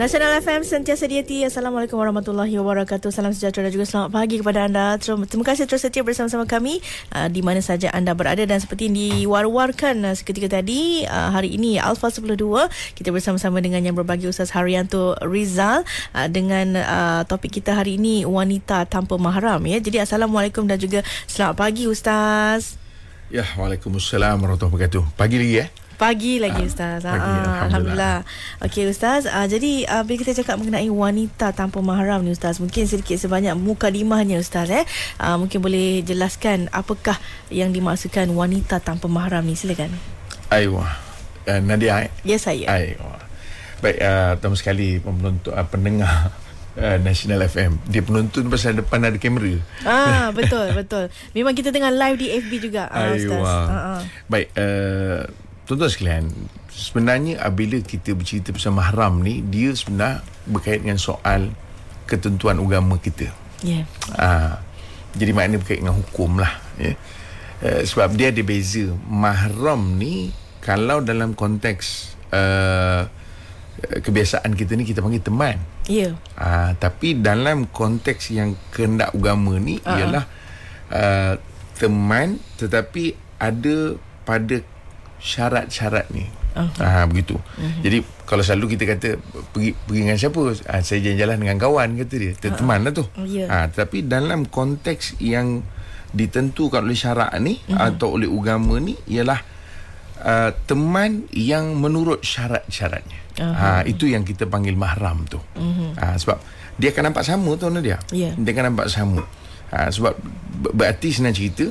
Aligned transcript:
Nasional 0.00 0.32
FM 0.40 0.64
sentiasa 0.64 1.04
di 1.04 1.20
hati. 1.20 1.44
Assalamualaikum 1.44 2.00
warahmatullahi 2.00 2.56
wabarakatuh. 2.56 3.12
Salam 3.12 3.36
sejahtera 3.36 3.68
dan 3.68 3.72
juga 3.76 3.84
selamat 3.84 4.08
pagi 4.08 4.40
kepada 4.40 4.64
anda. 4.64 4.96
Terima, 4.96 5.28
kasih 5.28 5.68
terus 5.68 5.84
setia 5.84 6.00
bersama-sama 6.00 6.48
kami 6.48 6.80
uh, 7.12 7.28
di 7.28 7.44
mana 7.44 7.60
saja 7.60 7.92
anda 7.92 8.16
berada 8.16 8.40
dan 8.48 8.64
seperti 8.64 8.88
yang 8.88 8.96
diwar-warkan 8.96 10.00
uh, 10.08 10.16
seketika 10.16 10.56
tadi 10.56 11.04
uh, 11.04 11.36
hari 11.36 11.52
ini 11.52 11.76
Alfa 11.76 12.08
12 12.08 12.32
kita 12.96 13.12
bersama-sama 13.12 13.60
dengan 13.60 13.84
yang 13.84 13.92
berbagi 13.92 14.24
Ustaz 14.24 14.56
Haryanto 14.56 15.20
Rizal 15.20 15.84
uh, 16.16 16.28
dengan 16.32 16.80
uh, 16.80 17.20
topik 17.28 17.60
kita 17.60 17.76
hari 17.76 18.00
ini 18.00 18.24
wanita 18.24 18.88
tanpa 18.88 19.20
mahram 19.20 19.60
ya. 19.68 19.84
Jadi 19.84 20.00
assalamualaikum 20.00 20.64
dan 20.64 20.80
juga 20.80 21.04
selamat 21.28 21.60
pagi 21.60 21.84
Ustaz. 21.84 22.80
Ya, 23.28 23.44
Waalaikumsalam 23.52 24.40
warahmatullahi 24.40 24.80
wabarakatuh. 24.80 25.12
Pagi 25.20 25.36
lagi 25.36 25.56
ya. 25.60 25.79
Pagi 26.00 26.40
lagi 26.40 26.64
Ustaz. 26.64 27.04
Pagi, 27.04 27.20
Ah, 27.44 27.68
Alhamdulillah. 27.68 28.24
Okey 28.64 28.88
Ustaz, 28.88 29.28
ah, 29.28 29.44
jadi 29.44 29.84
ah, 29.84 30.00
bila 30.00 30.16
kita 30.24 30.32
cakap 30.32 30.56
mengenai 30.56 30.88
wanita 30.88 31.52
tanpa 31.52 31.84
mahram 31.84 32.24
ni 32.24 32.32
Ustaz, 32.32 32.56
mungkin 32.56 32.88
sedikit 32.88 33.20
sebanyak 33.20 33.52
mukadimahnya 33.52 34.40
Ustaz 34.40 34.72
eh. 34.72 34.88
Ah, 35.20 35.36
mungkin 35.36 35.60
boleh 35.60 36.00
jelaskan 36.00 36.72
apakah 36.72 37.20
yang 37.52 37.68
dimaksudkan 37.68 38.32
wanita 38.32 38.80
tanpa 38.80 39.12
mahram 39.12 39.44
ni? 39.44 39.52
Silakan. 39.52 39.92
Aywa. 40.48 40.88
Uh, 41.44 41.60
Nadia. 41.60 42.08
eh? 42.08 42.10
Ya 42.24 42.40
saya. 42.40 42.64
Aywa. 42.64 43.20
Baik, 43.84 44.00
uh, 44.00 44.56
sekali 44.56 45.04
penonton 45.04 45.52
uh, 45.52 45.68
pendengar 45.68 46.32
uh, 46.80 46.96
National 47.04 47.44
FM. 47.44 47.76
Dia 47.88 48.00
penonton 48.00 48.48
pasal 48.48 48.80
depan 48.80 49.04
ada 49.04 49.20
kamera. 49.20 49.52
Ah 49.84 50.32
betul 50.32 50.72
betul. 50.72 51.12
Memang 51.36 51.52
kita 51.52 51.68
tengah 51.68 51.92
live 51.92 52.16
di 52.16 52.28
FB 52.40 52.52
juga 52.56 52.88
ah, 52.88 53.12
Ustaz. 53.12 53.44
Ah, 53.44 53.68
ah. 53.68 54.00
Baik, 54.32 54.48
uh, 54.56 55.28
tuan-tuan 55.70 55.86
sekalian, 55.94 56.24
sebenarnya 56.74 57.38
apabila 57.38 57.78
kita 57.78 58.18
bercerita 58.18 58.50
pasal 58.50 58.74
mahram 58.74 59.22
ni, 59.22 59.38
dia 59.38 59.70
sebenarnya 59.70 60.26
berkait 60.50 60.82
dengan 60.82 60.98
soal 60.98 61.54
ketentuan 62.10 62.58
agama 62.58 62.98
kita. 62.98 63.30
Ya. 63.62 63.86
Ah, 64.18 64.58
jadi 65.14 65.30
makna 65.30 65.62
berkait 65.62 65.78
dengan 65.78 65.94
hukum 65.94 66.42
lah 66.42 66.58
ya. 66.74 66.98
Uh, 67.60 67.84
sebab 67.84 68.16
dia 68.16 68.32
ada 68.32 68.40
beza 68.40 68.88
mahram 69.04 70.00
ni 70.00 70.32
kalau 70.64 71.04
dalam 71.04 71.36
konteks 71.36 72.16
uh, 72.32 73.04
kebiasaan 74.00 74.56
kita 74.56 74.80
ni 74.80 74.88
kita 74.88 75.04
panggil 75.04 75.20
teman 75.20 75.60
Ya. 75.90 76.14
Ah, 76.38 76.72
tapi 76.78 77.18
dalam 77.18 77.66
konteks 77.66 78.30
yang 78.30 78.54
kehendak 78.70 79.10
agama 79.10 79.58
ni 79.58 79.82
uh-huh. 79.82 79.98
ialah 79.98 80.24
uh, 80.88 81.34
teman 81.76 82.38
tetapi 82.56 83.18
ada 83.42 83.98
pada 84.22 84.62
syarat-syarat 85.20 86.08
ni. 86.10 86.26
Uh-huh. 86.50 86.82
Ah 86.82 87.06
begitu. 87.06 87.38
Uh-huh. 87.38 87.80
Jadi 87.86 88.02
kalau 88.26 88.42
selalu 88.42 88.74
kita 88.74 88.84
kata 88.90 89.08
pergi 89.54 89.70
pergi 89.76 90.00
dengan 90.02 90.18
siapa? 90.18 90.40
Ah, 90.66 90.82
saya 90.82 90.98
jalan-jalan 90.98 91.36
dengan 91.38 91.56
kawan 91.62 91.88
kata 92.02 92.14
dia. 92.18 92.32
Uh-huh. 92.34 92.66
Lah 92.66 92.90
tu. 92.90 93.04
Ya. 93.28 93.46
Ah 93.46 93.66
tapi 93.70 94.02
dalam 94.02 94.48
konteks 94.50 95.22
yang 95.22 95.62
ditentukan 96.10 96.82
oleh 96.82 96.98
syarak 96.98 97.30
ni 97.38 97.62
uh-huh. 97.62 97.94
atau 97.94 98.18
oleh 98.18 98.26
agama 98.26 98.82
ni 98.82 98.98
ialah 99.06 99.38
uh, 100.26 100.50
teman 100.66 101.30
yang 101.30 101.78
menurut 101.78 102.26
syarat-syaratnya. 102.26 103.20
Uh-huh. 103.38 103.54
Ha, 103.54 103.86
itu 103.86 104.10
yang 104.10 104.26
kita 104.26 104.50
panggil 104.50 104.74
mahram 104.74 105.22
tu. 105.30 105.38
Uh-huh. 105.38 105.94
Ha, 106.02 106.18
sebab 106.18 106.42
dia 106.76 106.90
akan 106.90 107.14
nampak 107.14 107.22
sama 107.22 107.54
tu 107.54 107.70
dia. 107.78 108.02
Ya. 108.10 108.34
Dia 108.34 108.50
akan 108.52 108.64
nampak 108.74 108.90
sama. 108.90 109.22
Ha, 109.70 109.86
sebab 109.94 110.18
ber- 110.66 110.74
berarti 110.74 111.14
senang 111.14 111.30
cerita 111.30 111.70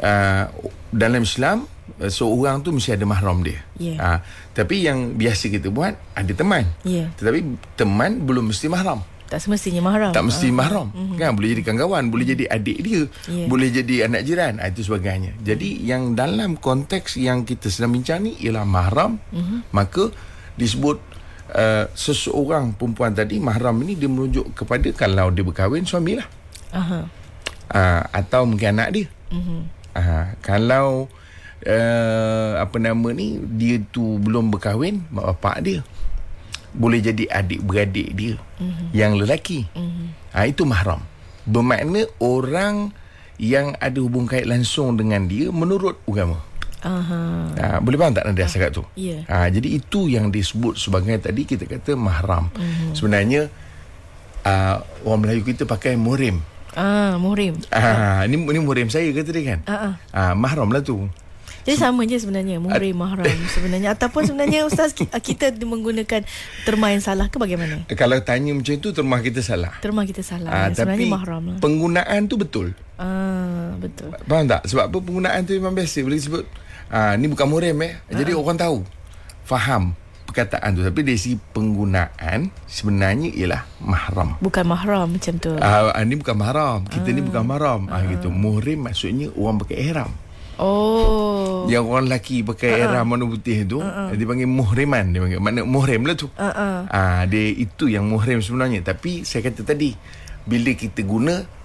uh, 0.00 0.48
dalam 0.88 1.22
Islam 1.28 1.68
seorang 2.06 2.60
tu 2.60 2.70
mesti 2.70 2.92
ada 2.92 3.04
mahram 3.04 3.40
dia. 3.40 3.60
Ya. 3.74 3.94
Ha, 3.96 4.10
tapi 4.52 4.82
yang 4.82 5.14
biasa 5.14 5.48
kita 5.48 5.68
buat 5.68 5.94
ada 6.12 6.32
teman. 6.32 6.64
Ya. 6.82 7.08
Tetapi 7.14 7.40
teman 7.74 8.22
belum 8.22 8.48
mesti 8.48 8.66
mahram. 8.66 9.04
Tak 9.24 9.40
semestinya 9.40 9.80
mahram. 9.82 10.12
Tak 10.12 10.20
mesti 10.22 10.48
Ah. 10.48 10.54
mahram 10.54 10.88
kan 11.16 11.32
boleh 11.32 11.56
jadi 11.56 11.62
kawan 11.66 12.06
boleh 12.06 12.26
jadi 12.28 12.44
adik 12.46 12.78
dia 12.78 13.02
Ya. 13.26 13.46
boleh 13.48 13.68
jadi 13.68 14.06
anak 14.06 14.22
jiran 14.22 14.58
ah, 14.58 14.68
itu 14.68 14.84
sebagainya 14.84 15.32
jadi 15.40 15.64
yang 15.80 16.12
dalam 16.12 16.54
konteks 16.54 17.16
yang 17.16 17.42
kita 17.42 17.66
sedang 17.66 17.94
bincang 17.94 18.20
ni 18.20 18.36
ialah 18.38 18.62
mahram 18.62 19.16
Mhm. 19.32 19.70
maka 19.70 20.12
disebut 20.54 21.00
uh, 21.50 21.88
seseorang 21.94 22.74
perempuan 22.74 23.10
tadi 23.10 23.40
mahram 23.40 23.74
ini 23.80 23.96
dia 23.96 24.06
merujuk 24.06 24.54
kepada 24.54 24.86
kalau 24.92 25.30
dia 25.30 25.42
berkahwin 25.42 25.82
suami 25.82 26.20
lah 26.20 26.28
Aha. 26.70 27.00
uh, 27.70 28.02
atau 28.12 28.44
mungkin 28.44 28.76
anak 28.76 28.88
dia 28.92 29.06
Mhm. 29.32 29.58
uh, 29.94 30.26
kalau 30.40 31.08
uh, 31.64 32.60
apa 32.60 32.76
nama 32.80 33.08
ni 33.12 33.40
dia 33.56 33.80
tu 33.90 34.20
belum 34.20 34.52
berkahwin 34.52 35.04
mak 35.10 35.34
bapak 35.34 35.56
dia 35.64 35.80
boleh 36.74 36.98
jadi 36.98 37.30
adik 37.30 37.62
beradik 37.62 38.08
dia 38.18 38.34
mm-hmm. 38.58 38.88
yang 38.90 39.14
lelaki 39.14 39.66
mm-hmm. 39.72 40.06
ha, 40.34 40.44
itu 40.44 40.66
mahram 40.66 41.00
bermakna 41.46 42.04
orang 42.18 42.90
yang 43.38 43.74
ada 43.78 43.98
hubung 44.02 44.26
kait 44.26 44.46
langsung 44.46 44.98
dengan 44.98 45.26
dia 45.26 45.50
menurut 45.54 45.98
agama 46.06 46.42
Aha. 46.84 47.22
ha, 47.56 47.64
boleh 47.80 47.96
faham 47.96 48.12
tak 48.12 48.26
Nadia 48.28 48.50
cakap 48.50 48.70
tu 48.74 48.82
Ya. 48.98 49.22
ha, 49.30 49.46
jadi 49.48 49.78
itu 49.78 50.10
yang 50.10 50.34
disebut 50.34 50.76
sebagai 50.76 51.16
tadi 51.22 51.46
kita 51.46 51.64
kata 51.64 51.94
mahram 51.94 52.50
mm-hmm. 52.52 52.92
sebenarnya 52.92 53.48
uh, 54.42 54.82
orang 55.06 55.20
Melayu 55.22 55.42
kita 55.46 55.64
pakai 55.64 55.94
muhrim 55.94 56.42
Ah, 56.74 57.14
muhrim. 57.22 57.54
Ah, 57.70 58.26
ni 58.26 58.34
ni 58.34 58.58
muhrim 58.58 58.90
saya 58.90 59.06
kata 59.14 59.30
dia 59.30 59.54
kan. 59.54 59.60
Ah, 59.62 59.74
ah. 59.78 59.94
Ah, 60.10 60.32
mahram 60.34 60.66
lah 60.74 60.82
tu. 60.82 61.06
Jadi 61.64 61.74
sama 61.74 62.04
je 62.04 62.16
sebenarnya 62.16 62.56
Muhrim 62.56 62.92
mahram 62.94 63.24
sebenarnya 63.48 63.92
Ataupun 63.92 64.22
sebenarnya 64.22 64.64
Ustaz 64.64 64.92
ki- 64.92 65.08
Kita 65.08 65.48
menggunakan 65.56 66.20
Terma 66.62 66.86
yang 66.88 67.00
salah 67.00 67.26
ke 67.26 67.36
bagaimana? 67.36 67.88
Kalau 67.90 68.20
tanya 68.20 68.52
macam 68.52 68.76
tu 68.76 68.90
termah 68.90 69.18
kita 69.18 69.40
salah. 69.40 69.72
Terma 69.78 70.04
kita 70.04 70.20
salah 70.20 70.46
Ah, 70.46 70.68
ya. 70.68 70.76
Sebenarnya 70.76 71.08
mahram 71.10 71.42
lah 71.46 71.58
penggunaan 71.58 72.20
tu 72.24 72.36
betul. 72.36 72.76
ah, 72.96 73.72
Betul 73.74 74.12
Faham 74.22 74.44
tak? 74.44 74.60
Sebab 74.64 74.84
apa 74.86 74.98
penggunaan 74.98 75.40
tu 75.42 75.52
memang 75.52 75.72
biasa 75.72 75.98
boleh 76.00 76.20
sebut 76.20 76.44
ah 76.86 77.16
ni 77.16 77.26
bukan 77.26 77.46
muhrim 77.46 77.80
eh. 77.80 77.96
Jadi 78.06 78.32
orang 78.32 78.54
tahu. 78.54 78.84
Faham 79.42 79.96
perkataan 80.24 80.72
tu 80.72 80.80
tapi 80.80 81.00
dari 81.00 81.14
segi 81.14 81.36
penggunaan 81.50 82.48
sebenarnya 82.64 83.28
ialah 83.30 83.62
mahram. 83.78 84.36
Bukan 84.38 84.64
mahram 84.64 85.08
macam 85.10 85.34
tu 85.38 85.52
Ah, 85.56 85.90
ah 85.90 86.02
ni 86.02 86.14
bukan 86.14 86.34
mahram. 86.34 86.84
Kita 86.84 87.08
ni 87.08 87.20
bukan 87.20 87.40
mahram. 87.42 87.88
Ah, 87.88 88.04
gitu. 88.04 88.28
Muhrim 88.28 88.82
maksudnya 88.82 89.32
orang 89.32 89.58
pakai 89.58 89.80
ihram. 89.80 90.12
Oh 90.60 91.66
Yang 91.66 91.84
orang 91.88 92.06
lelaki 92.06 92.44
pakai 92.46 92.70
uh-huh. 92.70 92.84
ihram 92.86 93.10
warna 93.10 93.26
putih 93.26 93.66
tu 93.66 93.78
uh-huh. 93.80 94.14
dia 94.14 94.26
panggil 94.28 94.48
muhriman 94.48 95.04
dia 95.10 95.20
panggil. 95.24 95.40
Makna 95.40 95.60
muhrim 95.66 96.02
lah 96.06 96.16
tu. 96.16 96.28
Ah. 96.38 96.86
Ah 96.86 97.20
dia 97.26 97.50
itu 97.50 97.90
yang 97.90 98.06
muhrim 98.06 98.38
sebenarnya 98.38 98.84
tapi 98.84 99.26
saya 99.26 99.48
kata 99.48 99.66
tadi 99.66 99.96
bila 100.44 100.70
kita 100.76 101.00
guna 101.02 101.63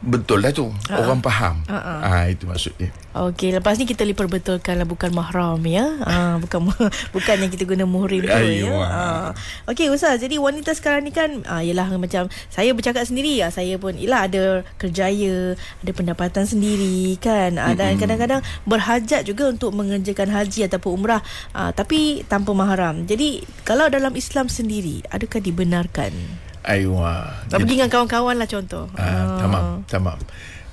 betul 0.00 0.40
lah 0.40 0.52
tu 0.52 0.72
uh-huh. 0.72 0.96
orang 0.96 1.20
faham. 1.20 1.56
Uh-huh. 1.68 1.98
Ah 2.00 2.24
itu 2.28 2.48
maksudnya. 2.48 2.88
Okey, 3.10 3.50
lepas 3.50 3.74
ni 3.74 3.90
kita 3.90 4.06
diperbetulkan 4.06 4.78
lah 4.78 4.86
bukan 4.86 5.10
mahram 5.10 5.58
ya. 5.66 5.98
Ah, 6.06 6.38
bukan 6.38 6.70
bukan 7.14 7.36
yang 7.42 7.50
kita 7.50 7.66
guna 7.66 7.82
muhrim 7.82 8.22
tu 8.22 8.30
ya. 8.30 8.70
Ah. 8.86 9.28
Okey 9.66 9.90
Ustaz, 9.90 10.22
jadi 10.22 10.38
wanita 10.38 10.72
sekarang 10.78 11.04
ni 11.04 11.12
kan 11.12 11.42
ah 11.50 11.58
yalah 11.58 11.90
macam 11.98 12.30
saya 12.48 12.70
bercakap 12.70 13.02
sendiri 13.02 13.42
ya, 13.42 13.50
saya 13.50 13.76
pun 13.82 13.98
ialah 13.98 14.30
ada 14.30 14.44
kerjaya, 14.78 15.58
ada 15.58 15.92
pendapatan 15.92 16.46
sendiri 16.46 17.18
kan. 17.18 17.58
Ah, 17.58 17.74
dan 17.74 17.98
kadang-kadang 17.98 18.40
berhajat 18.64 19.26
juga 19.26 19.50
untuk 19.50 19.74
mengerjakan 19.74 20.30
haji 20.30 20.70
ataupun 20.70 21.02
umrah 21.02 21.20
ah, 21.50 21.74
tapi 21.74 22.22
tanpa 22.30 22.54
mahram. 22.54 23.10
Jadi 23.10 23.42
kalau 23.66 23.90
dalam 23.90 24.14
Islam 24.14 24.46
sendiri 24.46 25.02
adakah 25.10 25.42
dibenarkan? 25.42 26.14
Aywa. 26.60 27.44
Nak 27.48 27.58
pergi 27.64 27.74
dengan 27.80 27.90
kawan-kawan 27.90 28.36
lah 28.36 28.48
contoh. 28.48 28.84
Ah, 28.96 29.40
tamam, 29.40 29.62
tamam. 29.88 30.18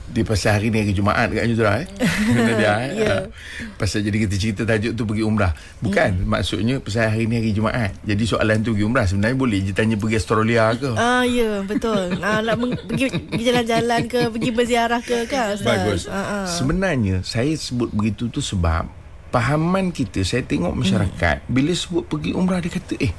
Di 0.08 0.24
pasal 0.24 0.56
hari 0.56 0.72
ni 0.72 0.80
hari 0.80 0.96
Jumaat 0.96 1.28
kat 1.36 1.52
Jura 1.52 1.84
eh. 1.84 1.88
Nadia 2.36 2.74
eh. 2.88 2.92
Ya. 2.96 3.12
Ah, 3.12 3.24
Pasal 3.76 4.08
jadi 4.08 4.24
kita 4.24 4.36
cerita 4.40 4.62
tajuk 4.64 4.96
tu 4.96 5.04
pergi 5.04 5.24
umrah. 5.28 5.52
Bukan, 5.84 6.24
maksudnya 6.24 6.80
pasal 6.80 7.12
hari 7.12 7.28
ni 7.28 7.36
hari 7.36 7.52
Jumaat. 7.52 7.92
Jadi 8.08 8.24
soalan 8.24 8.64
tu 8.64 8.72
pergi 8.72 8.88
umrah 8.88 9.04
sebenarnya 9.04 9.36
boleh 9.36 9.60
je 9.68 9.76
tanya 9.76 10.00
pergi 10.00 10.16
Australia 10.16 10.72
ke. 10.80 10.96
Ah 10.96 11.28
ya 11.28 11.60
betul. 11.68 12.24
Ah 12.24 12.40
nak 12.40 12.56
pergi, 12.88 13.12
pergi 13.12 13.44
jalan-jalan 13.52 14.02
ke, 14.08 14.22
pergi 14.32 14.50
berziarah 14.56 15.02
ke 15.04 15.28
kan 15.28 15.60
Ustaz? 15.60 15.68
Bagus. 15.68 16.02
Ah, 16.08 16.16
ah. 16.16 16.46
Sebenarnya 16.48 17.28
saya 17.28 17.52
sebut 17.52 17.92
begitu 17.92 18.32
tu 18.32 18.40
sebab 18.40 18.88
pahaman 19.28 19.92
kita 19.92 20.24
saya 20.24 20.44
tengok 20.44 20.72
masyarakat 20.72 21.44
hmm. 21.44 21.52
bila 21.52 21.72
sebut 21.76 22.04
pergi 22.08 22.32
umrah 22.32 22.64
dia 22.64 22.72
kata 22.72 22.96
eh 23.00 23.12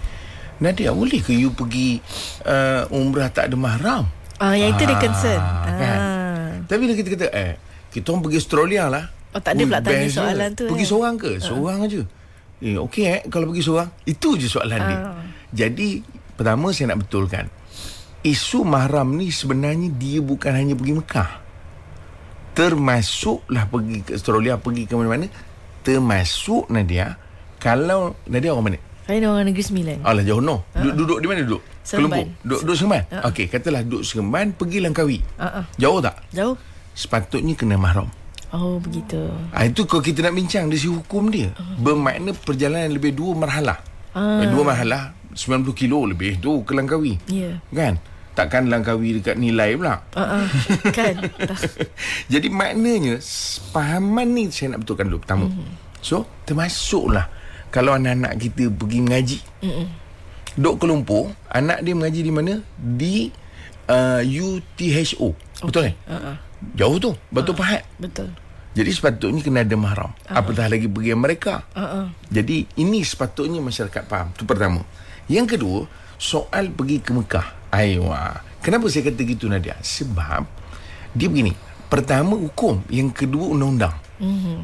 Nadia 0.58 0.90
boleh 0.90 1.22
ke 1.22 1.31
you 1.34 1.55
pergi 1.55 2.02
uh, 2.43 2.90
umrah 2.90 3.31
tak 3.31 3.50
ada 3.50 3.56
mahram? 3.58 4.05
Ah 4.38 4.55
yang 4.55 4.75
itu 4.75 4.87
dia 4.87 4.99
concern. 4.99 5.40
Kan? 5.66 5.99
Ah. 5.99 6.50
Tapi 6.66 6.78
bila 6.82 6.94
kita 6.99 7.08
kata 7.14 7.26
eh 7.31 7.52
kita 7.90 8.10
orang 8.14 8.22
pergi 8.26 8.38
Australia 8.38 8.82
lah. 8.90 9.05
Oh, 9.34 9.40
tak 9.43 9.55
ada 9.55 9.62
pula 9.69 9.81
tanya 9.84 10.08
soalan 10.08 10.50
tu, 10.56 10.64
Pergi 10.66 10.84
eh? 10.84 10.88
seorang 10.88 11.14
ke? 11.20 11.31
Seorang 11.38 11.78
aja. 11.84 12.00
Eh 12.58 12.75
okey 12.75 13.05
eh 13.06 13.20
kalau 13.31 13.50
pergi 13.50 13.62
seorang. 13.62 13.88
Itu 14.02 14.34
je 14.34 14.46
soalan 14.50 14.81
dia. 14.82 14.99
Ah. 14.99 15.22
Jadi 15.55 16.02
pertama 16.34 16.75
saya 16.75 16.94
nak 16.94 17.06
betulkan. 17.06 17.46
Isu 18.26 18.66
mahram 18.66 19.14
ni 19.14 19.31
sebenarnya 19.31 19.94
dia 19.94 20.19
bukan 20.19 20.50
hanya 20.50 20.75
pergi 20.75 20.94
Mekah. 20.99 21.31
Termasuklah 22.58 23.70
pergi 23.70 24.02
ke 24.02 24.19
Australia, 24.19 24.58
pergi 24.58 24.90
ke 24.90 24.99
mana-mana. 24.99 25.31
Termasuk 25.87 26.66
Nadia. 26.75 27.14
Kalau 27.62 28.19
Nadia 28.26 28.50
orang 28.50 28.75
mana? 28.75 28.88
Saya 29.08 29.25
orang 29.25 29.49
Negeri 29.49 29.64
Sembilan. 29.64 29.99
Alah 30.05 30.20
jauh 30.20 30.44
no. 30.44 30.69
Duduk, 30.76 30.93
duduk 31.00 31.19
di 31.25 31.26
mana 31.32 31.40
duduk? 31.40 31.64
Seremban. 31.81 32.28
Kelumpu. 32.28 32.44
Duduk, 32.44 32.60
duduk 32.60 32.76
Seremban? 32.76 33.02
Okey, 33.25 33.46
katalah 33.49 33.81
duduk 33.81 34.02
Seremban, 34.05 34.46
pergi 34.52 34.78
Langkawi. 34.84 35.19
Uh-uh. 35.40 35.64
Jauh 35.81 35.99
tak? 36.05 36.20
Jauh? 36.37 36.60
Sepatutnya 36.93 37.56
kena 37.56 37.81
mahram. 37.81 38.12
Oh, 38.52 38.76
begitu. 38.76 39.32
Ha, 39.56 39.64
itu 39.64 39.88
kalau 39.88 40.05
kita 40.05 40.28
nak 40.28 40.37
bincang 40.37 40.69
dari 40.69 40.76
segi 40.76 40.93
hukum 40.93 41.32
dia. 41.32 41.56
Bermakna 41.81 42.37
perjalanan 42.37 42.93
lebih 42.93 43.16
dua 43.16 43.32
marhalah. 43.32 43.81
Ah. 44.12 44.44
Eh, 44.44 44.49
Dua 44.52 44.60
marhalah 44.60 45.16
90 45.32 45.72
kilo 45.72 46.05
lebih 46.05 46.37
tu 46.37 46.60
ke 46.69 46.76
Langkawi. 46.76 47.16
Ya. 47.32 47.64
Kan? 47.72 47.96
Takkan 48.37 48.69
Langkawi 48.69 49.25
dekat 49.25 49.40
nilai 49.40 49.72
pula. 49.72 50.05
Uh-uh. 50.12 50.44
kan? 50.93 51.16
Jadi 52.32 52.52
maknanya 52.52 53.16
Pahaman 53.72 54.37
ni 54.37 54.52
saya 54.52 54.76
nak 54.76 54.84
betulkan 54.84 55.08
dulu 55.08 55.25
Pertama 55.25 55.49
mm-hmm. 55.49 55.96
So 56.05 56.28
termasuklah 56.44 57.38
Kalau 57.69 57.93
anak-anak 57.93 58.32
kita 58.41 58.73
pergi 58.73 58.99
mengaji. 59.05 59.38
Duk 60.59 60.82
ke 60.82 60.85
Lumpur 60.91 61.31
Anak 61.47 61.87
dia 61.87 61.94
mengaji 61.94 62.20
di 62.26 62.32
mana? 62.35 62.59
Di 62.75 63.31
uh, 63.87 64.23
UTHO 64.26 65.29
Betul 65.62 65.82
kan? 65.87 65.94
Uh-uh. 66.11 66.37
Jauh 66.75 66.99
tu 66.99 67.15
Batu 67.31 67.55
uh, 67.55 67.56
Pahat. 67.56 67.87
Betul. 68.03 68.35
Jadi 68.75 68.91
sepatutnya 68.94 69.43
kena 69.43 69.62
ada 69.67 69.75
mahram. 69.79 70.11
Uh-huh. 70.11 70.38
Apatah 70.38 70.67
lagi 70.67 70.91
pergi 70.91 71.15
mereka. 71.15 71.62
Uh-uh. 71.79 72.11
Jadi 72.26 72.67
ini 72.79 73.06
sepatutnya 73.06 73.62
masyarakat 73.62 74.03
faham. 74.11 74.35
Itu 74.35 74.43
pertama. 74.43 74.82
Yang 75.31 75.59
kedua 75.59 75.81
Soal 76.19 76.75
pergi 76.75 76.99
ke 76.99 77.15
Mekah. 77.15 77.70
Aywa 77.70 78.43
Kenapa 78.59 78.91
saya 78.91 79.06
kata 79.06 79.23
gitu 79.23 79.47
Nadia? 79.47 79.79
Sebab 79.79 80.43
Dia 81.15 81.31
begini. 81.31 81.55
Pertama 81.87 82.35
hukum 82.35 82.82
Yang 82.91 83.15
kedua 83.15 83.55
undang-undang. 83.55 83.94
Mm-hmm. 84.19 84.59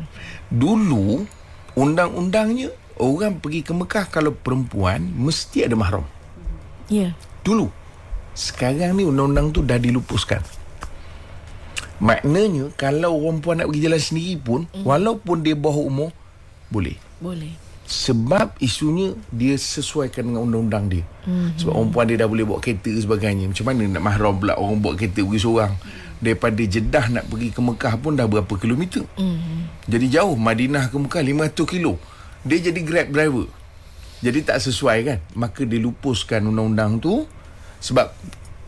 Dulu 0.51 1.23
Undang-undangnya 1.75 2.71
Orang 3.01 3.43
pergi 3.43 3.67
ke 3.67 3.75
Mekah 3.75 4.07
Kalau 4.07 4.31
perempuan 4.35 5.03
Mesti 5.03 5.67
ada 5.67 5.75
mahram 5.75 6.07
Ya. 6.87 7.17
Dulu 7.43 7.73
Sekarang 8.37 8.95
ni 8.95 9.09
undang-undang 9.09 9.51
tu 9.51 9.65
dah 9.65 9.81
dilupuskan 9.81 10.45
Maknanya 11.99 12.71
Kalau 12.77 13.15
orang 13.17 13.41
perempuan 13.41 13.57
nak 13.63 13.67
pergi 13.71 13.83
jalan 13.87 14.03
sendiri 14.03 14.35
pun 14.39 14.61
mm. 14.69 14.85
Walaupun 14.85 15.37
dia 15.43 15.57
bawah 15.57 15.87
umur 15.89 16.11
Boleh 16.69 16.99
Boleh. 17.19 17.55
sebab 17.85 18.57
isunya 18.65 19.13
dia 19.29 19.61
sesuaikan 19.61 20.25
dengan 20.25 20.49
undang-undang 20.49 20.89
dia. 20.89 21.05
Mm-hmm. 21.29 21.61
Sebab 21.61 21.73
orang 21.77 21.93
perempuan 21.93 22.05
dia 22.09 22.17
dah 22.17 22.29
boleh 22.33 22.45
bawa 22.49 22.59
kereta 22.65 22.91
sebagainya. 22.97 23.45
Macam 23.53 23.65
mana 23.69 23.83
nak 23.85 24.03
mahram 24.03 24.35
pula 24.41 24.57
orang 24.57 24.81
bawa 24.81 24.97
kereta 24.97 25.21
pergi 25.21 25.41
seorang. 25.45 25.73
Daripada 26.17 26.63
Jeddah 26.65 27.07
nak 27.13 27.25
pergi 27.29 27.53
ke 27.53 27.61
Mekah 27.61 27.95
pun 28.01 28.17
dah 28.17 28.25
berapa 28.25 28.49
kilometer. 28.57 29.05
Mm-hmm. 29.21 29.59
Jadi 29.85 30.07
jauh 30.09 30.33
Madinah 30.33 30.89
ke 30.89 30.97
Mekah 30.97 31.23
500 31.53 31.73
kilo. 31.77 32.01
Dia 32.45 32.59
jadi 32.61 32.81
Grab 32.85 33.09
driver. 33.11 33.49
Jadi 34.21 34.39
tak 34.45 34.61
sesuai 34.61 34.99
kan. 35.05 35.19
Maka 35.37 35.65
dilupuskan 35.65 36.45
undang-undang 36.49 37.01
tu 37.01 37.25
sebab 37.81 38.13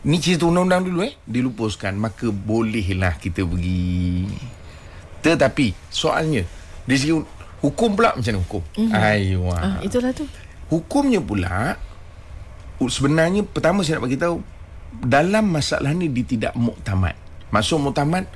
ni 0.05 0.21
cerita 0.21 0.45
undang-undang 0.45 0.85
dulu 0.85 0.99
eh 1.01 1.17
dilupuskan 1.25 1.97
maka 1.97 2.29
bolehlah 2.29 3.17
kita 3.17 3.41
pergi. 3.41 4.29
Tetapi 5.25 5.73
soalnya 5.89 6.45
dari 6.85 6.97
segi 6.97 7.13
hukum 7.65 7.97
pula 7.97 8.13
macam 8.13 8.31
mana 8.33 8.39
hukum? 8.45 8.61
Mm-hmm. 8.77 8.93
Aywa. 8.93 9.57
Ah, 9.57 9.77
itulah 9.81 10.13
tu. 10.13 10.25
Hukumnya 10.69 11.17
pula 11.17 11.77
sebenarnya 12.85 13.41
pertama 13.41 13.81
saya 13.81 13.97
nak 13.97 14.05
bagi 14.05 14.21
tahu 14.21 14.37
dalam 15.01 15.49
masalah 15.49 15.89
ni 15.97 16.05
dia 16.13 16.25
tidak 16.25 16.53
muktamad. 16.53 17.17
Maksud 17.49 17.81
muktamad 17.81 18.29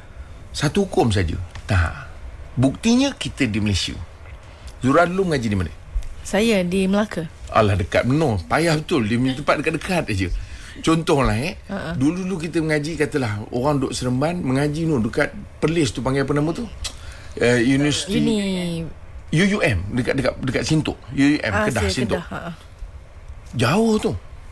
satu 0.50 0.90
hukum 0.90 1.14
saja. 1.14 1.38
Tak. 1.70 2.10
Buktinya 2.58 3.14
kita 3.14 3.46
di 3.46 3.62
Malaysia. 3.62 3.96
Zura 4.82 5.06
dulu 5.06 5.30
mengaji 5.30 5.48
di 5.48 5.58
mana? 5.58 5.72
Saya 6.26 6.66
di 6.66 6.90
Melaka. 6.90 7.30
Alah 7.54 7.78
dekat 7.78 8.06
Menor. 8.06 8.42
Payah 8.50 8.78
betul. 8.82 9.06
Dia 9.06 9.18
punya 9.18 9.34
tempat 9.38 9.56
dekat-dekat 9.62 10.06
aja. 10.10 10.28
Contohlah 10.82 11.38
eh. 11.38 11.54
Uh-uh. 11.70 11.94
Dulu-dulu 12.00 12.42
kita 12.42 12.64
mengaji 12.64 12.98
katalah 12.98 13.46
orang 13.54 13.78
duduk 13.78 13.94
Seremban 13.94 14.40
mengaji 14.40 14.88
tu 14.88 14.98
dekat 15.04 15.30
Perlis 15.60 15.92
tu 15.92 16.00
panggil 16.00 16.24
apa 16.24 16.34
nama 16.34 16.50
tu? 16.56 16.66
Uh, 17.38 17.60
University 17.64 18.20
Ini 18.20 18.36
UUM 19.32 19.78
dekat 19.96 20.14
dekat 20.20 20.34
dekat 20.44 20.64
Sintok. 20.68 20.98
UUM 21.16 21.54
ah, 21.54 21.64
Kedah 21.68 21.84
Sintok. 21.88 22.20
Kedah. 22.20 22.50
Ha. 22.50 22.52
Jauh 23.56 23.96
tu. 24.00 24.12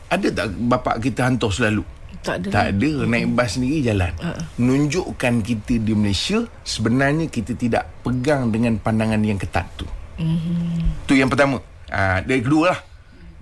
Ada 0.10 0.28
tak 0.34 0.48
bapak 0.56 0.96
kita 1.04 1.28
hantar 1.28 1.52
selalu? 1.52 1.84
Tak 2.24 2.36
ada. 2.44 2.48
Tak 2.52 2.66
ada. 2.75 2.92
Naik 3.08 3.25
bas 3.36 3.56
sendiri 3.56 3.84
jalan. 3.84 4.12
Uh-uh. 4.20 4.46
Menunjukkan 4.60 5.34
kita 5.44 5.74
di 5.80 5.94
Malaysia 5.96 6.44
sebenarnya 6.64 7.28
kita 7.28 7.56
tidak 7.56 7.88
pegang 8.04 8.52
dengan 8.52 8.80
pandangan 8.80 9.20
yang 9.24 9.40
ketat 9.40 9.68
tu. 9.75 9.88
Mm-hmm. 10.19 11.07
Tu 11.07 11.18
yang 11.18 11.31
pertama. 11.31 11.63
Ah, 11.89 12.19
dari 12.21 12.44
kedua 12.44 12.75
lah. 12.75 12.80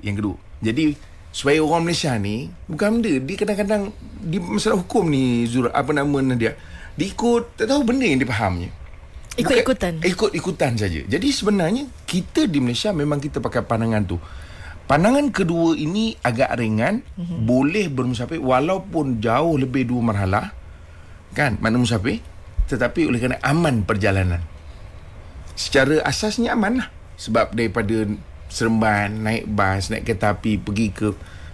Yang 0.06 0.16
kedua. 0.24 0.36
Jadi 0.62 0.84
supaya 1.34 1.60
orang 1.62 1.86
Malaysia 1.86 2.14
ni 2.18 2.50
bukan 2.66 2.98
benda 2.98 3.14
dia 3.22 3.36
kadang-kadang 3.38 3.94
di 4.18 4.42
masalah 4.42 4.82
hukum 4.82 5.06
ni 5.06 5.46
Zura 5.46 5.70
apa 5.70 5.94
nama 5.94 6.18
dia 6.34 6.58
dia 6.98 7.08
ikut 7.14 7.54
tak 7.54 7.70
tahu 7.70 7.86
benda 7.86 8.10
yang 8.10 8.18
dia 8.18 8.30
fahamnya. 8.30 8.70
Ikut-ikutan. 9.38 10.02
Ikut-ikutan 10.02 10.74
saja. 10.82 11.06
Jadi 11.06 11.28
sebenarnya 11.30 11.86
kita 12.10 12.50
di 12.50 12.58
Malaysia 12.58 12.90
memang 12.90 13.22
kita 13.22 13.38
pakai 13.38 13.62
pandangan 13.62 14.02
tu. 14.10 14.18
Pandangan 14.90 15.30
kedua 15.30 15.78
ini 15.78 16.18
agak 16.26 16.58
ringan, 16.58 17.06
mm-hmm. 17.06 17.46
boleh 17.46 17.86
bermusafir 17.92 18.42
walaupun 18.42 19.22
jauh 19.22 19.62
lebih 19.62 19.86
dua 19.86 20.02
marhalah. 20.02 20.50
Kan? 21.38 21.62
Mana 21.62 21.78
musafir? 21.78 22.18
Tetapi 22.66 23.06
oleh 23.06 23.22
kerana 23.22 23.38
aman 23.46 23.86
perjalanan. 23.86 24.42
Secara 25.58 26.06
asasnya 26.06 26.54
aman 26.54 26.86
lah. 26.86 26.90
Sebab 27.18 27.58
daripada 27.58 28.06
Seremban, 28.48 29.26
naik 29.26 29.50
bas, 29.50 29.90
naik 29.90 30.08
kereta 30.08 30.38
api, 30.38 30.62
pergi 30.62 30.88
ke 30.94 31.08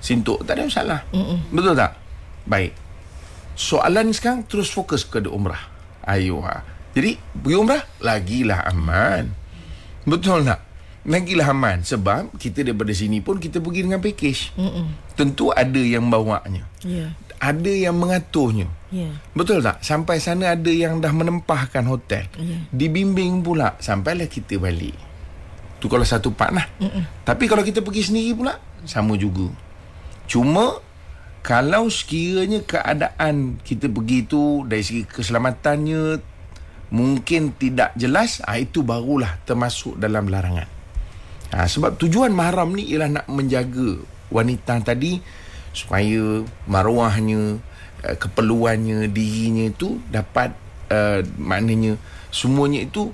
Sintok, 0.04 0.44
tak 0.44 0.60
ada 0.60 0.68
masalah. 0.68 1.00
Mm-mm. 1.16 1.40
Betul 1.50 1.74
tak? 1.80 1.96
Baik. 2.44 2.76
Soalan 3.56 4.12
sekarang 4.12 4.44
terus 4.44 4.68
fokus 4.68 5.08
ke 5.08 5.24
umrah. 5.32 5.72
Ayo. 6.04 6.44
Ha. 6.44 6.60
Jadi 6.92 7.16
pergi 7.16 7.56
umrah 7.56 7.82
lagilah 8.04 8.68
aman. 8.68 9.32
Betul 10.04 10.44
tak? 10.44 10.60
Lagilah 11.08 11.56
aman 11.56 11.80
sebab 11.84 12.36
kita 12.36 12.68
daripada 12.68 12.92
sini 12.92 13.24
pun 13.24 13.40
kita 13.40 13.64
pergi 13.64 13.88
dengan 13.88 14.04
package. 14.04 14.52
Mm-mm. 14.60 15.16
Tentu 15.16 15.56
ada 15.56 15.80
yang 15.80 16.12
bawanya. 16.12 16.68
Ya. 16.84 17.16
Ada 17.40 17.72
yang 17.72 17.96
mengaturnya. 17.96 18.68
Ya. 18.94 19.10
Betul 19.34 19.66
tak? 19.66 19.82
Sampai 19.82 20.22
sana 20.22 20.54
ada 20.54 20.70
yang 20.70 21.02
dah 21.02 21.10
menempahkan 21.10 21.82
hotel. 21.90 22.30
Ya. 22.38 22.58
Dibimbing 22.70 23.42
pula 23.42 23.74
sampailah 23.82 24.30
kita 24.30 24.62
balik. 24.62 24.94
Tu 25.82 25.90
kalau 25.90 26.06
satu 26.06 26.30
part 26.30 26.54
lah. 26.54 26.70
Mm-mm. 26.78 27.26
Tapi 27.26 27.50
kalau 27.50 27.66
kita 27.66 27.82
pergi 27.82 28.14
sendiri 28.14 28.38
pula 28.38 28.62
sama 28.86 29.18
juga. 29.18 29.50
Cuma 30.30 30.78
kalau 31.42 31.90
sekiranya 31.90 32.62
keadaan 32.64 33.60
kita 33.66 33.90
pergi 33.90 34.30
tu 34.30 34.64
dari 34.64 34.86
segi 34.86 35.04
keselamatannya 35.10 36.32
mungkin 36.94 37.58
tidak 37.58 37.98
jelas, 37.98 38.40
ah 38.46 38.62
itu 38.62 38.86
barulah 38.86 39.42
termasuk 39.44 39.98
dalam 39.98 40.30
larangan. 40.30 40.70
Ha, 41.52 41.66
sebab 41.66 41.98
tujuan 41.98 42.30
mahram 42.30 42.72
ni 42.78 42.94
ialah 42.94 43.20
nak 43.20 43.26
menjaga 43.28 43.98
wanita 44.30 44.80
tadi 44.86 45.18
supaya 45.74 46.46
maruahnya, 46.70 47.58
uh, 48.04 48.16
keperluannya, 48.20 49.08
dirinya 49.10 49.72
itu 49.72 50.00
dapat 50.12 50.54
uh, 50.92 51.24
maknanya 51.40 51.98
semuanya 52.30 52.84
itu 52.84 53.12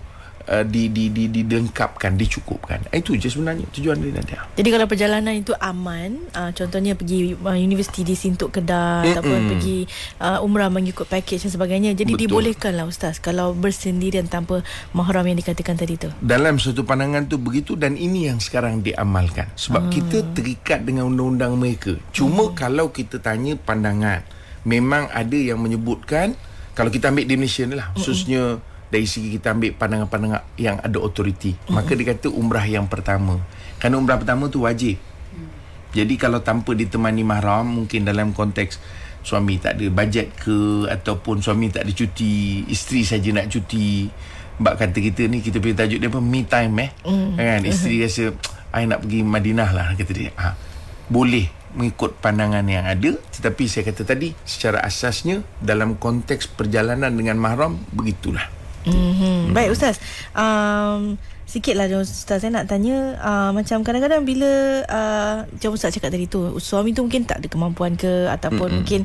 uh, 0.50 0.66
di, 0.66 0.90
di, 0.90 1.14
di, 1.14 1.30
dilengkapkan, 1.30 2.18
dicukupkan. 2.18 2.90
Itu 2.90 3.14
je 3.16 3.30
sebenarnya 3.30 3.70
tujuan 3.70 4.02
dia 4.02 4.12
nanti. 4.18 4.34
Jadi 4.58 4.70
kalau 4.74 4.86
perjalanan 4.90 5.34
itu 5.38 5.54
aman, 5.62 6.18
uh, 6.34 6.52
contohnya 6.52 6.98
pergi 6.98 7.38
uh, 7.38 7.58
universiti 7.58 8.02
di 8.02 8.18
Sintok 8.18 8.58
Kedah 8.60 9.06
Mm-mm. 9.06 9.12
ataupun 9.14 9.40
pergi 9.56 9.78
uh, 10.20 10.42
umrah 10.42 10.74
mengikut 10.74 11.06
package 11.06 11.46
dan 11.46 11.52
sebagainya. 11.54 11.92
Jadi 11.94 12.18
Betul. 12.18 12.26
dibolehkanlah 12.26 12.90
ustaz 12.90 13.22
kalau 13.22 13.54
bersendirian 13.54 14.26
tanpa 14.26 14.66
mahram 14.92 15.24
yang 15.30 15.38
dikatakan 15.38 15.78
tadi 15.78 15.96
tu. 16.02 16.10
dalam 16.24 16.58
satu 16.58 16.82
pandangan 16.82 17.30
tu 17.30 17.38
begitu 17.38 17.78
dan 17.78 17.94
ini 18.00 18.32
yang 18.32 18.42
sekarang 18.42 18.82
diamalkan 18.82 19.52
sebab 19.54 19.88
hmm. 19.88 19.92
kita 19.94 20.18
terikat 20.34 20.80
dengan 20.88 21.12
undang-undang 21.12 21.60
mereka 21.60 21.94
cuma 22.16 22.50
hmm. 22.50 22.56
kalau 22.56 22.90
kita 22.90 23.20
tanya 23.22 23.60
pandangan 23.60 24.24
memang 24.68 25.08
ada 25.12 25.38
yang 25.38 25.60
menyebutkan 25.60 26.36
kalau 26.74 26.90
kita 26.90 27.12
ambil 27.12 27.28
di 27.28 27.36
Malaysia 27.36 27.64
ni 27.68 27.76
lah 27.76 27.92
khususnya 27.96 28.60
dari 28.90 29.06
segi 29.06 29.38
kita 29.38 29.54
ambil 29.54 29.76
pandangan-pandangan 29.78 30.42
yang 30.58 30.82
ada 30.82 30.98
autoriti 30.98 31.54
hmm. 31.54 31.76
maka 31.76 31.92
dia 31.94 32.06
kata 32.16 32.28
umrah 32.34 32.66
yang 32.66 32.90
pertama 32.90 33.38
kerana 33.78 33.96
umrah 34.02 34.18
pertama 34.18 34.50
tu 34.50 34.66
wajib 34.66 34.98
jadi 35.90 36.14
kalau 36.22 36.42
tanpa 36.46 36.78
ditemani 36.78 37.26
mahram 37.26 37.66
mungkin 37.66 38.06
dalam 38.06 38.30
konteks 38.34 38.78
suami 39.26 39.60
tak 39.60 39.78
ada 39.78 39.86
bajet 39.92 40.32
ke 40.38 40.88
ataupun 40.88 41.42
suami 41.44 41.74
tak 41.74 41.86
ada 41.86 41.92
cuti, 41.94 42.66
isteri 42.70 43.02
saja 43.04 43.30
nak 43.34 43.50
cuti. 43.52 44.08
Bab 44.60 44.76
kata 44.76 45.00
kita 45.00 45.32
ni 45.32 45.40
kita 45.40 45.64
punya 45.64 45.86
tajuk 45.86 46.04
dia 46.04 46.12
apa 46.12 46.20
me 46.20 46.44
time 46.44 46.76
eh. 46.84 46.92
Mm. 47.08 47.32
Kan 47.40 47.62
isteri 47.64 48.04
rasa 48.04 48.36
I 48.76 48.86
nak 48.86 49.08
pergi 49.08 49.20
Madinah 49.24 49.70
lah 49.72 49.86
kata 49.96 50.12
dia. 50.12 50.32
Ha. 50.36 50.54
Boleh 51.08 51.48
mengikut 51.76 52.18
pandangan 52.18 52.66
yang 52.66 52.86
ada 52.86 53.18
tetapi 53.36 53.70
saya 53.70 53.88
kata 53.90 54.04
tadi 54.06 54.34
secara 54.44 54.82
asasnya 54.82 55.46
dalam 55.62 55.96
konteks 55.96 56.50
perjalanan 56.50 57.14
dengan 57.14 57.38
mahram 57.38 57.78
begitulah. 57.94 58.48
Mm-hmm. 58.88 59.52
Baik 59.52 59.76
Ustaz 59.76 60.00
um, 60.34 61.20
sikit 61.50 61.74
lah 61.74 61.90
Ustaz. 61.98 62.46
Saya 62.46 62.54
nak 62.54 62.70
tanya 62.70 63.18
uh, 63.18 63.50
macam 63.50 63.82
kadang-kadang 63.82 64.22
bila 64.22 64.86
uh, 64.86 65.36
macam 65.50 65.70
Ustaz 65.74 65.98
cakap 65.98 66.14
tadi 66.14 66.30
tu 66.30 66.62
suami 66.62 66.94
tu 66.94 67.02
mungkin 67.02 67.26
tak 67.26 67.42
ada 67.42 67.50
kemampuan 67.50 67.98
ke 67.98 68.30
ataupun 68.30 68.70
Mm-mm. 68.70 68.78
mungkin 68.86 69.02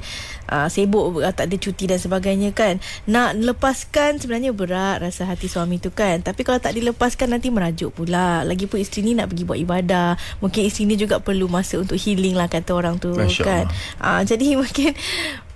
uh, 0.52 0.68
sibuk 0.68 1.24
uh, 1.24 1.32
tak 1.32 1.48
ada 1.48 1.56
cuti 1.56 1.88
dan 1.88 1.96
sebagainya 1.96 2.52
kan? 2.52 2.84
Nak 3.08 3.40
lepaskan 3.40 4.20
sebenarnya 4.20 4.52
berat 4.52 5.00
rasa 5.00 5.24
hati 5.24 5.48
suami 5.48 5.80
tu 5.80 5.88
kan? 5.88 6.20
Tapi 6.20 6.44
kalau 6.44 6.60
tak 6.60 6.76
dilepaskan 6.76 7.32
nanti 7.32 7.48
merajuk 7.48 7.96
pula. 7.96 8.44
Lagipun 8.44 8.76
isteri 8.84 9.08
ni 9.08 9.12
nak 9.16 9.32
pergi 9.32 9.48
buat 9.48 9.56
ibadah. 9.64 10.20
Mungkin 10.44 10.68
isteri 10.68 10.84
ni 10.84 11.00
juga 11.00 11.24
perlu 11.24 11.48
masa 11.48 11.80
untuk 11.80 11.96
healing 11.96 12.36
lah 12.36 12.52
kata 12.52 12.76
orang 12.76 13.00
tu 13.00 13.16
Masya 13.16 13.40
kan? 13.40 13.64
Uh, 13.96 14.20
jadi 14.20 14.54
mungkin 14.60 14.92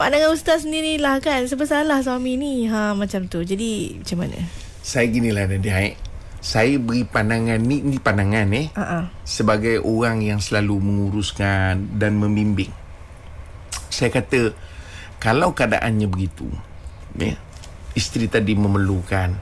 pandangan 0.00 0.33
Ustaz 0.33 0.64
sendiri 0.64 0.97
lah 0.97 1.21
kan? 1.21 1.45
Sebesalah 1.45 2.00
suami 2.00 2.40
ni. 2.40 2.64
Ha, 2.64 2.97
macam 2.97 3.28
tu. 3.28 3.45
Jadi 3.45 4.00
macam 4.00 4.25
mana? 4.25 4.40
Saya 4.80 5.04
ginilah 5.12 5.45
Nadia 5.45 5.76
eh 5.85 6.07
saya 6.38 6.78
beri 6.78 7.02
pandangan 7.02 7.59
ni 7.59 7.83
ni 7.83 7.99
pandangan 7.99 8.47
eh 8.54 8.71
uh-uh. 8.75 9.04
sebagai 9.26 9.83
orang 9.83 10.23
yang 10.23 10.38
selalu 10.38 10.78
menguruskan 10.78 11.99
dan 11.99 12.14
membimbing 12.14 12.71
saya 13.90 14.14
kata 14.14 14.54
kalau 15.18 15.50
keadaannya 15.50 16.07
begitu 16.07 16.47
ya 17.18 17.35
isteri 17.99 18.30
tadi 18.30 18.54
memerlukan 18.54 19.35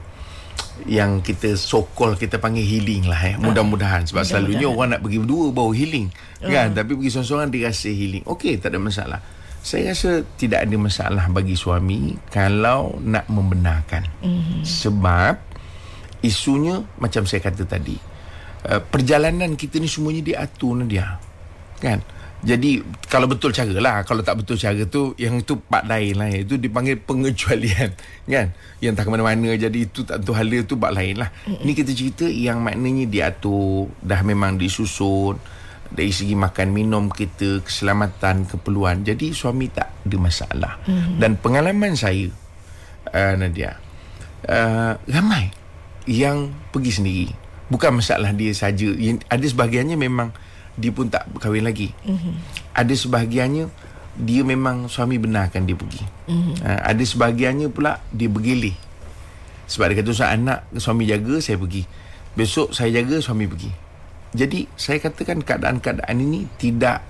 yang 0.85 1.25
kita 1.25 1.57
sokol 1.57 2.17
kita 2.17 2.37
panggil 2.37 2.65
healing 2.65 3.09
lah 3.09 3.17
eh 3.21 3.35
mudah-mudahan 3.37 4.05
sebab 4.05 4.21
mudah-mudahan. 4.21 4.29
selalunya 4.29 4.67
orang 4.69 4.89
nak 4.97 5.01
pergi 5.05 5.17
berdua 5.21 5.45
baru 5.53 5.73
healing 5.73 6.07
uh. 6.41 6.49
kan 6.49 6.67
tapi 6.73 6.91
pergi 6.97 7.09
seorang-seorang 7.13 7.49
dia 7.53 7.61
rasa 7.69 7.89
healing 7.93 8.23
okey 8.25 8.57
tak 8.57 8.73
ada 8.73 8.79
masalah 8.81 9.19
saya 9.61 9.91
rasa 9.93 10.23
tidak 10.37 10.65
ada 10.65 10.75
masalah 10.77 11.25
bagi 11.29 11.57
suami 11.57 12.17
kalau 12.29 12.97
nak 13.05 13.25
membenarkan 13.29 14.05
uh-huh. 14.21 14.61
sebab 14.65 15.46
isunya 16.23 16.81
macam 16.97 17.23
saya 17.25 17.41
kata 17.43 17.63
tadi. 17.67 17.97
Uh, 18.67 18.81
perjalanan 18.81 19.53
kita 19.53 19.77
ni 19.77 19.89
semuanya 19.89 20.21
diatur 20.23 20.81
dia. 20.85 21.21
Kan? 21.77 22.01
Jadi 22.37 22.85
kalau 23.09 23.25
betul 23.25 23.49
cara 23.49 23.73
lah. 23.81 24.05
Kalau 24.05 24.21
tak 24.21 24.41
betul 24.41 24.61
cara 24.61 24.77
tu 24.85 25.17
yang 25.17 25.41
itu 25.41 25.57
part 25.57 25.89
lain 25.89 26.13
lah. 26.17 26.29
Itu 26.29 26.61
dipanggil 26.61 27.01
pengecualian. 27.01 27.97
Kan? 28.33 28.53
Yang 28.81 28.93
tak 28.93 29.03
ke 29.05 29.09
mana-mana 29.09 29.49
jadi 29.57 29.79
itu 29.79 30.05
tak 30.05 30.21
tentu 30.21 30.33
hala 30.37 30.57
tu 30.65 30.77
part 30.77 30.93
lain 30.93 31.17
lah. 31.17 31.29
Mm-hmm. 31.33 31.63
ni 31.65 31.71
kita 31.73 31.91
cerita 31.97 32.25
yang 32.29 32.61
maknanya 32.61 33.05
diatur 33.09 33.89
dah 34.01 34.21
memang 34.21 34.57
disusun. 34.57 35.37
Dari 35.87 36.11
segi 36.11 36.35
makan 36.35 36.75
minum 36.75 37.07
kita 37.07 37.63
keselamatan 37.63 38.45
keperluan. 38.45 39.01
Jadi 39.07 39.31
suami 39.31 39.71
tak 39.71 40.05
ada 40.05 40.17
masalah. 40.19 40.73
Mm-hmm. 40.85 41.15
dan 41.17 41.31
pengalaman 41.41 41.93
saya 41.97 42.27
uh, 43.13 43.33
Nadia 43.39 43.75
uh, 44.47 44.93
ramai 45.07 45.49
yang 46.07 46.51
pergi 46.71 46.91
sendiri. 46.91 47.27
Bukan 47.67 47.99
masalah 47.99 48.31
dia 48.31 48.55
saja. 48.55 48.87
Ada 49.27 49.45
sebahagiannya 49.51 49.99
memang 49.99 50.31
dia 50.79 50.91
pun 50.95 51.11
tak 51.11 51.27
kahwin 51.37 51.67
lagi. 51.67 51.91
Mm-hmm. 52.05 52.33
ada 52.77 52.93
sebahagiannya 52.93 53.65
dia 54.17 54.41
memang 54.41 54.89
suami 54.89 55.19
benarkan 55.21 55.67
dia 55.67 55.77
pergi. 55.77 56.05
Mm-hmm. 56.31 56.55
uh, 56.63 56.79
ada 56.85 57.03
sebahagiannya 57.03 57.67
pula 57.69 57.99
dia 58.09 58.29
bergelih. 58.31 58.73
Sebab 59.67 59.91
dia 59.91 59.99
kata 59.99 60.09
usah 60.15 60.31
anak 60.31 60.63
suami 60.79 61.03
jaga 61.03 61.43
saya 61.43 61.59
pergi. 61.59 61.83
Besok 62.37 62.71
saya 62.71 63.03
jaga 63.03 63.19
suami 63.19 63.45
pergi. 63.49 63.69
Jadi 64.31 64.69
saya 64.79 65.01
katakan 65.01 65.43
keadaan-keadaan 65.43 66.17
ini 66.23 66.47
tidak 66.55 67.03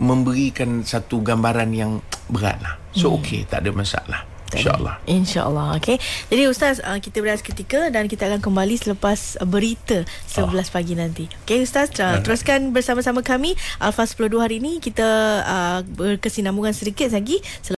memberikan 0.00 0.80
satu 0.80 1.20
gambaran 1.20 1.70
yang 1.76 2.00
berat 2.32 2.56
lah 2.64 2.80
so 2.96 3.12
mm. 3.12 3.16
okey 3.20 3.40
tak 3.44 3.64
ada 3.64 3.70
masalah 3.76 4.20
InsyaAllah. 4.58 4.94
InsyaAllah 5.08 5.66
Okay 5.80 5.96
Jadi 6.28 6.42
Ustaz 6.50 6.84
uh, 6.84 6.98
Kita 7.00 7.24
berehat 7.24 7.40
seketika 7.40 7.88
Dan 7.88 8.10
kita 8.10 8.28
akan 8.28 8.44
kembali 8.44 8.74
Selepas 8.76 9.40
berita 9.48 10.04
11 10.28 10.44
oh. 10.44 10.64
pagi 10.68 10.94
nanti. 10.98 11.24
Okay 11.48 11.64
Ustaz 11.64 11.94
uh, 12.02 12.20
Teruskan 12.20 12.76
bersama-sama 12.76 13.24
kami 13.24 13.56
Alfa 13.80 14.04
102 14.04 14.28
hari 14.38 14.60
ini. 14.60 14.78
Kita 14.82 15.08
uh, 15.44 15.78
Berkesinambungan 15.84 16.76
sedikit 16.76 17.08
lagi 17.12 17.40